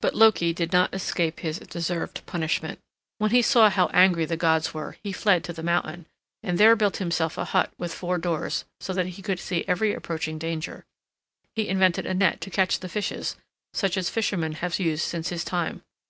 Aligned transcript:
But 0.00 0.16
Loki 0.16 0.52
did 0.52 0.72
not 0.72 0.92
escape 0.92 1.38
his 1.38 1.60
deserved 1.60 2.26
punishment. 2.26 2.80
When 3.18 3.30
he 3.30 3.40
saw 3.40 3.70
how 3.70 3.86
angry 3.92 4.24
the 4.24 4.36
gods 4.36 4.74
were, 4.74 4.96
he 5.04 5.12
fled 5.12 5.44
to 5.44 5.52
the 5.52 5.62
mountain, 5.62 6.06
and 6.42 6.58
there 6.58 6.74
built 6.74 6.96
himself 6.96 7.38
a 7.38 7.44
hut 7.44 7.72
with 7.78 7.94
four 7.94 8.18
doors, 8.18 8.64
so 8.80 8.92
that 8.94 9.06
he 9.10 9.22
could 9.22 9.38
see 9.38 9.64
every 9.68 9.94
approaching 9.94 10.40
danger. 10.40 10.86
He 11.54 11.68
invented 11.68 12.04
a 12.04 12.14
net 12.14 12.40
to 12.40 12.50
catch 12.50 12.80
the 12.80 12.88
fishes, 12.88 13.36
such 13.72 13.96
as 13.96 14.10
fishermen 14.10 14.54
have 14.54 14.80
used 14.80 15.04
since 15.04 15.28
his 15.28 15.44
time. 15.44 15.82